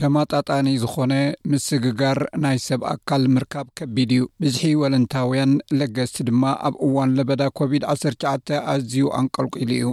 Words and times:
ተማጣጣኒ 0.00 0.66
ዝኾነ 0.82 1.14
ምስግጋር 1.52 2.18
ናይ 2.42 2.58
ሰብ 2.66 2.82
ኣካል 2.92 3.24
ምርካብ 3.34 3.66
ከቢድ 3.78 4.10
እዩ 4.14 4.20
ብዝሒ 4.42 4.62
ወለንታውያን 4.82 5.50
ለገስቲ 5.78 6.16
ድማ 6.28 6.42
ኣብ 6.66 6.74
እዋን 6.86 7.10
ለበዳ 7.16 7.42
ኮቪድ-19 7.58 8.52
ኣዝዩ 8.74 9.04
ኣንቀልቂሉ 9.18 9.70
እዩ 9.78 9.90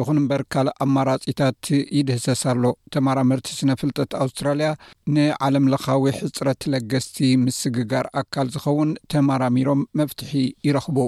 ይኹን 0.00 0.18
እምበር 0.22 0.42
ካልእ 0.54 0.76
ኣማራጺታት 0.86 1.66
ይድህሰሳሎ 1.98 2.62
ተመራምርቲ 2.96 3.48
ስነፍልጠት 3.60 4.12
ኣውስትራልያ 4.24 4.70
ንዓለም 5.16 5.70
ለካዊ 5.74 6.04
ሕፅረት 6.18 6.60
ለገስቲ 6.74 7.18
ምስግጋር 7.46 8.08
ኣካል 8.22 8.50
ዝኸውን 8.56 8.92
ተመራሚሮም 9.14 9.82
መፍትሒ 10.00 10.32
ይረኽቡ 10.68 10.98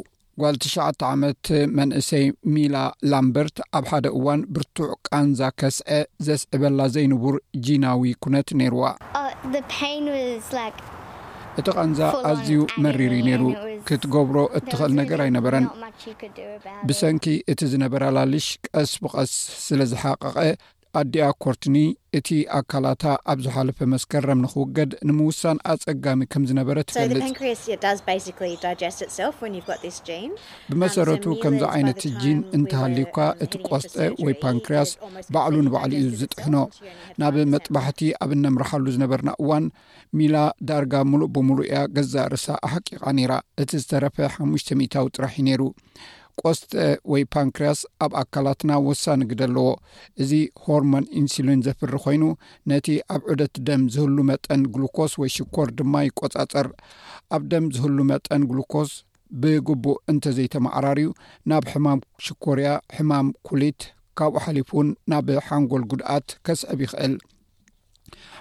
ጓል 0.43 0.57
99 0.65 1.05
ዓመት 1.15 1.47
መንእሰይ 1.79 2.25
ሚላ 2.55 2.77
ላምበርት 3.11 3.57
ኣብ 3.79 3.85
ሓደ 3.91 4.07
እዋን 4.19 4.41
ብርቱዕ 4.55 4.91
ቃንዛ 5.09 5.41
ከስዐ 5.61 5.89
ዘስዕበላ 6.27 6.81
ዘይንቡር 6.95 7.37
ጂናዊ 7.67 8.13
ኩነት 8.25 8.49
ነይርዋ 8.61 8.85
uh, 8.89 9.31
እቲ 11.61 11.67
ቃንዛ 11.77 12.01
ኣዝዩ 12.31 12.51
መሪር 12.85 13.13
እዩ 13.17 13.23
ነይሩ 13.29 13.45
ክትገብሮ 13.89 14.37
እትኽእል 14.59 14.93
ነገር 15.01 15.21
ኣይነበረን 15.25 15.65
ብሰንኪ 16.89 17.27
እቲ 17.53 17.61
ዝነበረ 17.73 18.03
ላልሽ 18.17 18.47
ቀስ 18.73 18.93
ብቐስ 19.05 19.33
ስለ 19.67 19.81
ዝሓቐቐ 19.93 20.37
ኣዲኣ 20.99 21.25
ኮርትኒ 21.43 21.77
እቲ 22.19 22.29
ኣካላታ 22.59 23.03
ኣብ 23.33 23.39
ዝሓለፈ 23.45 23.79
መስከረም 23.93 24.41
ንኽውገድ 24.45 24.91
ንምውሳን 25.09 25.59
ኣጸጋሚ 25.73 26.21
ከም 26.33 26.43
ዝነበረ 26.49 26.77
ትፈልጥ 26.89 27.21
ብመሰረቱ 30.71 31.25
um, 31.33 31.39
ከምዚ 31.43 31.63
ዓይነት 31.75 32.01
ጂን 32.23 32.39
እንተሃሊዩካ 32.59 33.17
እቲ 33.47 33.53
ቆስጠ 33.69 33.95
ወይ 34.25 34.35
ፓንክርያስ 34.43 34.91
ባዕሉ 35.37 35.57
ንባዕሉ 35.69 35.93
እዩ 36.03 36.09
ዝጥሕኖ 36.23 36.57
ናብ 37.23 37.37
መጥባሕቲ 37.55 38.01
ኣብ 38.23 38.31
እነምርሓሉ 38.37 38.87
ዝነበርና 38.97 39.31
እዋን 39.43 39.67
ሚላ 40.21 40.37
ዳርጋ 40.71 40.95
ሙሉእ 41.11 41.31
ብምሉእ 41.37 41.69
እያ 41.73 41.81
ገዛእ 41.99 42.29
ርሳ 42.37 42.47
ኣሓቂቓ 42.69 43.03
ነይራ 43.19 43.33
እቲ 43.65 43.71
ዝተረፈ 43.83 44.17
5ሙሽተ00ታዊ 44.37 45.07
ጥራሕ 45.19 45.35
ዩ 45.41 45.47
ነይሩ 45.49 45.63
ቆስተ 46.45 46.73
ወይ 47.13 47.23
ፓንክርያስ 47.35 47.81
ኣብ 48.05 48.13
ኣካላትና 48.23 48.71
ወሳኒ 48.87 49.21
ግደ 49.31 49.41
ኣለዎ 49.49 49.67
እዚ 50.23 50.33
ሆርሞን 50.65 51.07
ኢንስሊን 51.21 51.63
ዘፍሪ 51.67 51.93
ኮይኑ 52.05 52.23
ነቲ 52.71 52.89
ኣብ 53.15 53.23
ዑደት 53.33 53.55
ደም 53.69 53.83
ዝህሉ 53.95 54.17
መጠን 54.31 54.63
ግሉኮስ 54.75 55.15
ወይ 55.23 55.31
ሽኮር 55.37 55.69
ድማ 55.81 55.95
ይቈጻፀር 56.09 56.69
ኣብ 57.37 57.45
ደም 57.55 57.67
ዝህሉ 57.77 57.97
መጠን 58.13 58.45
ግሉኮስ 58.53 58.93
ብግቡእ 59.43 59.99
እንተ 60.13 60.25
ዘይተመዓራርዩ 60.37 61.09
ናብ 61.51 61.65
ሕማም 61.73 62.01
ሽኮርያ 62.27 62.69
ሕማም 62.97 63.27
ኩሊት 63.49 63.83
ካብኡ 64.21 64.41
ሓሊፉን 64.47 64.89
ናብ 65.13 65.29
ሓንጎል 65.49 65.83
ጉድኣት 65.91 66.29
ከስዕብ 66.47 66.79
ይኽእል 66.85 67.13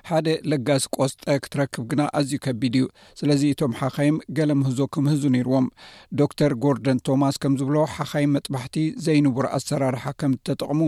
ሓደ 0.10 0.28
ለጋሲ 0.52 0.84
ቆስጠ 0.98 1.20
ክትረክብ 1.44 1.84
ግና 1.92 2.02
ኣዝዩ 2.20 2.34
ከቢድ 2.46 2.76
እዩ 2.80 2.86
ስለዚ 3.20 3.42
እቶም 3.54 3.74
ሓኸይም 3.80 4.18
ገለ 4.38 4.50
ምህዞ 4.62 4.80
ክምህዙ 4.96 5.24
ነይርዎም 5.36 5.68
ዶክተር 6.22 6.54
ጎርደን 6.66 7.02
ቶማስ 7.10 7.38
ከም 7.44 7.54
ዝብሎ 7.62 7.78
ሓኸይ 7.96 8.28
መጥባሕቲ 8.36 8.76
ዘይንብር 9.08 9.48
ኣሰራርሓ 9.58 10.04
ከም 10.22 10.34
ተጠቕሙ 10.50 10.82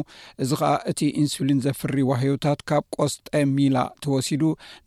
እዚ 0.46 0.52
ከዓ 0.62 0.74
እቲ 0.94 1.00
ኢንስሊን 1.24 1.62
ዘፍሪዋ 1.68 2.10
ሂወታት 2.26 2.62
ካብ 2.72 2.86
ቆስጠ 2.98 3.28
ሚላ 3.56 3.78
ተወሲዱ 4.06 4.44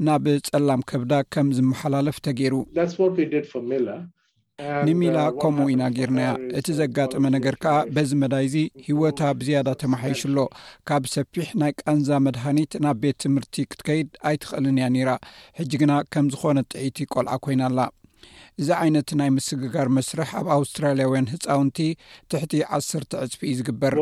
ናብ 0.09 0.27
ጸላም 0.51 0.85
ከብዳ 0.93 1.13
ከም 1.35 1.49
ዝመሓላለፍ 1.59 2.19
ተገይሩ 2.29 2.53
ንሚላ 4.87 5.17
uh, 5.29 5.31
ከምኡ 5.43 5.63
ኢናጌርናያ 5.73 6.29
እቲ 6.59 6.67
ዘጋጠመ 6.81 7.23
ነገር 7.35 7.55
ከዓ 7.63 7.77
በዚ 7.95 8.11
መዳይ 8.21 8.45
ዚ 8.53 8.57
ሂወታ 8.87 9.21
ብዝያዳ 9.39 9.69
ተማሓይሽ 9.81 10.21
ሎ 10.35 10.45
ካብ 10.89 11.05
ሰፊሕ 11.15 11.49
ናይ 11.63 11.73
ቃንዛ 11.83 12.09
መድሃኒት 12.27 12.73
ናብ 12.85 12.99
ቤት 13.05 13.17
ትምህርቲ 13.25 13.65
ክትከይድ 13.71 14.11
ኣይትኽእልን 14.31 14.79
እያ 14.81 14.87
ኒራ 14.97 15.11
ሕጂ 15.61 15.73
ግና 15.83 15.93
ከም 16.13 16.29
ዝኾነ 16.35 16.61
ጥዒቲ 16.75 16.99
ቆልዓ 17.15 17.35
ኮይና 17.47 17.63
ኣላ 17.71 17.81
እዚ 18.61 18.69
ዓይነት 18.83 19.09
ናይ 19.21 19.31
ምስግጋር 19.39 19.87
መስርሕ 19.97 20.31
ኣብ 20.43 20.49
ኣውስትራልያውያን 20.59 21.31
ህፃውንቲ 21.35 21.79
ትሕቲ 22.33 22.55
ዓሰተ 22.79 23.13
ዕፅፊእዩ 23.27 23.57
ዝግበር 23.61 23.93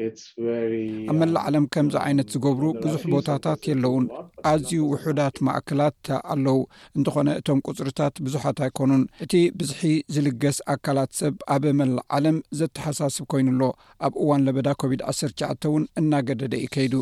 ኣብ 0.00 1.16
መላ 1.20 1.36
ዓለም 1.48 1.64
ከምዚ 1.72 1.94
um, 1.98 2.02
ዓይነት 2.04 2.28
ዝገብሩ 2.34 2.64
ብዙሕ 2.84 3.02
ቦታታት 3.14 3.60
የለውን 3.70 4.04
ኣዝዩ 4.50 4.72
ውሑዳት 4.92 5.36
ማእከላት 5.46 6.06
ኣለው 6.32 6.58
እንትኾነ 6.98 7.28
እቶም 7.40 7.58
ቁፅርታት 7.68 8.14
ብዙሓት 8.26 8.60
ኣይኮኑን 8.66 9.02
እቲ 9.24 9.32
ብዝሒ 9.60 9.82
ዝልገስ 10.16 10.58
ኣካላት 10.74 11.10
ሰብ 11.20 11.34
ኣብ 11.54 11.64
መላ 11.80 11.96
ዓለም 12.18 12.36
ዘተሓሳስብ 12.60 13.26
ኮይኑሎ 13.34 13.62
ኣብ 14.06 14.14
እዋን 14.22 14.44
ለበዳ 14.46 14.68
ኮቪድ-19 14.82 15.44
ውን 15.74 15.84
እናገደደ 16.02 16.54
ዩ 16.64 16.70
ከይዱ 16.76 16.94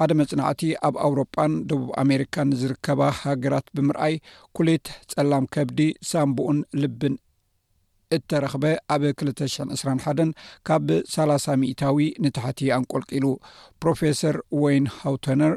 ሓደ 0.00 0.12
መፅናዕቲ 0.22 0.62
ኣብ 0.88 0.94
ኣውሮጳን 1.06 1.54
ደቡብ 1.70 1.88
ኣሜሪካን 2.02 2.50
ዝርከባ 2.62 3.00
ሃገራት 3.22 3.66
ብምርኣይ 3.78 4.14
ኩሌት 4.58 4.86
ፀላም 5.14 5.46
ከብዲ 5.56 5.80
ሳምብኡን 6.10 6.60
ልብን 6.82 7.16
እተረኽበ 8.16 8.64
ኣብ 8.94 9.02
20 9.08 9.72
21ን 9.80 10.30
ካብ 10.68 10.88
30 11.16 11.56
ሚታዊ 11.62 11.96
ንታሕቲ 12.24 12.60
ኣንቆልቂሉ 12.76 13.24
ፕሮፌሰር 13.82 14.36
ወይን 14.62 14.84
ሃውተነር 15.00 15.54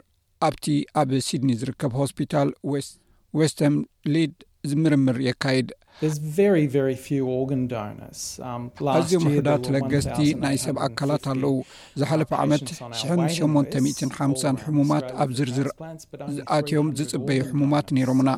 ኣብቲ 0.47 0.65
ኣብ 1.01 1.09
ሲድኒ 1.27 1.49
ዝርከብ 1.61 1.93
ሆስፒታል 2.01 2.49
ስዌስተን 3.37 3.75
ሌድ 4.13 4.33
ዝምርምር 4.69 5.17
የካይድ 5.27 5.67
ኣዝዮም 8.95 9.23
ምሕዳት 9.27 9.63
ለገስቲ 9.75 10.17
ናይ 10.43 10.55
ሰብ 10.63 10.75
ኣካላት 10.85 11.25
ኣለዉ 11.33 11.53
ዝሓለፈ 11.99 12.31
ዓመት 12.43 12.65
1850 12.87 14.55
ሕሙማት 14.65 15.07
ኣብ 15.23 15.29
ዝርዝር 15.39 15.67
ኣትዮም 16.57 16.87
ዝፅበዩ 16.99 17.39
ሕሙማት 17.49 17.87
ነይሮምና 17.97 18.29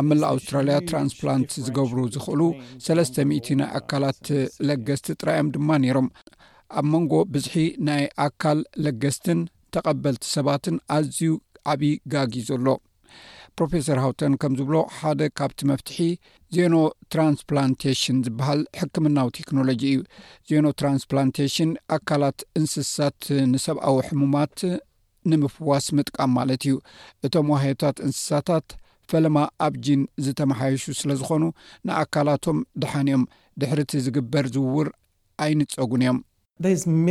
ኣብ 0.00 0.04
ምላእ 0.08 0.30
ኣውስትራልያ 0.34 0.76
ትራንስፕላንት 0.90 1.50
ዝገብሩ 1.66 1.98
ዝኽእሉ 2.16 2.40
300 2.88 3.58
ናይ 3.62 3.70
ኣካላት 3.80 4.22
ለገስቲ 4.68 5.06
ጥራዮም 5.20 5.50
ድማ 5.56 5.68
ነይሮም 5.86 6.08
ኣብ 6.78 6.86
መንጎ 6.92 7.12
ብዝሒ 7.34 7.54
ናይ 7.90 8.04
ኣካል 8.26 8.58
ለገስትን 8.86 9.38
ተቐበልቲ 9.76 10.24
ሰባትን 10.36 10.76
ኣዝዩ 10.96 11.30
ዓብይ 11.72 11.94
ጋጊዘኣሎ 12.12 12.68
ፕሮፌሰር 13.58 13.98
ሃውተን 14.04 14.34
ከምዝብሎ 14.42 14.76
ሓደ 14.98 15.22
ካብቲ 15.38 15.60
መፍትሒ 15.70 15.98
ዜኖ 16.56 16.74
ትራንስፕላንቴሽን 17.12 18.18
ዝበሃል 18.26 18.60
ሕክምናዊ 18.80 19.28
ቴክኖሎጂ 19.38 19.82
እዩ 19.92 19.98
ዜኖ 20.50 20.66
ትራንስፕላንቴሽን 20.80 21.70
ኣካላት 21.96 22.40
እንስሳት 22.60 23.20
ንሰብኣዊ 23.54 23.98
ሕሙማት 24.08 24.58
ንምፍዋስ 25.32 25.86
ምጥቃም 25.96 26.30
ማለት 26.38 26.62
እዩ 26.68 26.76
እቶም 27.26 27.50
ውህታት 27.54 27.96
እንስሳታት 28.06 28.68
ፈለማ 29.12 29.38
ኣብ 29.66 29.74
ጂን 29.84 30.02
ዝተመሓይሹ 30.24 30.82
ስለ 31.02 31.10
ዝኮኑ 31.20 31.44
ንኣካላቶም 31.88 32.58
ደሓን 32.82 33.08
ኦም 33.18 33.24
ድሕሪ 33.62 33.80
እቲ 33.86 33.92
ዝግበር 34.06 34.44
ዝውውር 34.56 34.88
ኣይንፀጉን 35.46 36.02
እዮም 36.04 36.18
ኣብ 36.62 37.04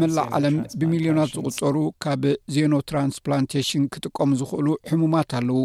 መላዕ 0.00 0.22
ዓለም 0.36 0.56
ብሚልዮናት 0.80 1.28
ዝቑፀሩ 1.36 1.76
ካብ 2.04 2.22
ዜኖ 2.54 2.72
ትራንስፕላንቴሽን 2.90 3.82
ክጥቀሙ 3.94 4.30
ዝኽእሉ 4.40 4.68
ሕሙማት 4.90 5.30
ኣለው 5.40 5.60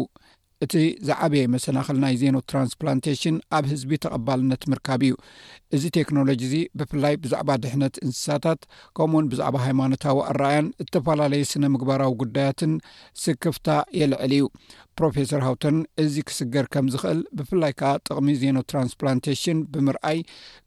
እቲ 0.64 0.74
ዝዓበየ 1.08 1.42
መሰናኽሊ 1.54 1.96
ናይ 2.04 2.14
ዜኖ 2.20 2.36
ትራንስፕላንቴሽን 2.50 3.34
ኣብ 3.56 3.64
ህዝቢ 3.72 3.90
ተቐባልነት 4.04 4.62
ምርካብ 4.70 5.02
እዩ 5.06 5.12
እዚ 5.76 5.82
ቴክኖሎጂ 5.98 6.40
እዚ 6.48 6.54
ብፍላይ 6.78 7.14
ብዛዕባ 7.24 7.50
ድሕነት 7.64 7.94
እንስሳታት 8.04 8.62
ከምኡውን 8.98 9.28
ብዛዕባ 9.32 9.56
ሃይማኖታዊ 9.66 10.18
ኣረኣያን 10.30 10.68
ዝተፈላለየ 10.86 11.46
ስነ 11.52 11.64
ምግባራዊ 11.74 12.14
ጉዳያትን 12.22 12.72
ስክፍታ 13.24 13.68
የልዕል 14.00 14.32
እዩ 14.38 14.46
ፕሮፈሰር 14.98 15.40
ሃውተን 15.46 15.76
እዚ 16.02 16.14
ክስገር 16.28 16.66
ከም 16.74 16.86
ዝክእል 16.92 17.18
ብፍላይ 17.38 17.72
ከዓ 17.80 17.90
ጥቅሚ 18.06 18.28
ዜኖ 18.40 18.56
ትራንስፕላንቴሽን 18.70 19.58
ብምርኣይ 19.72 20.18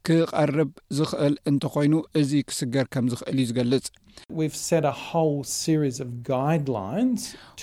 ክቀርብ 0.06 0.70
ዝክእል 0.98 1.34
እንተኮይኑ 1.50 1.94
እዚ 2.20 2.30
ክስገር 2.50 2.86
ከም 2.94 3.08
ዝክእል 3.12 3.36
እዩ 3.42 3.48
ዝገልፅ 3.50 3.84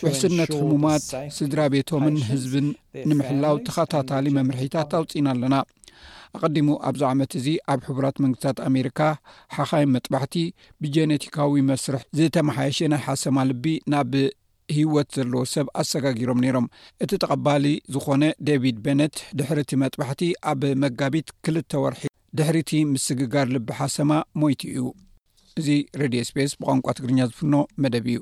ውሕስነት 0.06 0.52
ህሙማት 0.60 1.04
ስድራ 1.40 1.60
ቤቶምን 1.74 2.16
ህዝብን 2.30 2.68
ንምሕላው 3.10 3.58
ተኸታታሊ 3.68 4.26
መምርሒታት 4.40 4.94
ኣውፅና 5.00 5.28
ኣለና 5.36 5.56
ኣቀዲሙ 6.38 6.68
ኣብዚ 6.88 7.02
ዓመት 7.14 7.32
እዚ 7.40 7.48
ኣብ 7.74 7.80
ሕቡራት 7.90 8.18
መንግስታት 8.24 8.58
ኣሜሪካ 8.70 9.00
ሓካይ 9.56 9.86
መጥባሕቲ 9.94 10.36
ብጀነቲካዊ 10.84 11.62
መስርሕ 11.70 12.04
ዝተመሓየሸ 12.20 12.80
ናይ 12.94 13.02
ሓሰማልቢ 13.08 13.66
ናብ 13.94 14.14
ህወት 14.78 15.08
ዘለዎ 15.18 15.42
ሰብ 15.54 15.68
ኣሰጋጊሮም 15.82 16.40
ነይሮም 16.46 16.66
እቲ 17.04 17.12
ተቐባሊ 17.24 17.66
ዝኾነ 17.96 18.24
ደቪድ 18.48 18.78
ቤነት 18.86 19.16
ድሕርቲ 19.42 19.72
መጥባሕቲ 19.84 20.22
ኣብ 20.54 20.62
መጋቢት 20.86 21.30
ክልተ 21.46 21.72
ወርሒ 21.84 22.04
ድሕሪቲ 22.40 22.72
ምስግጋር 22.94 23.48
ልብሓሰማ 23.58 24.12
ሞይቲ 24.42 24.62
እዩ 24.74 24.82
እዚ 25.62 25.68
ሬድዮ 26.02 26.22
ስፔስ 26.32 26.52
ብቋንቋ 26.62 26.88
ትግርኛ 27.00 27.20
ዝፍኖ 27.32 27.54
መደብ 27.86 28.08
እዩ 28.14 28.20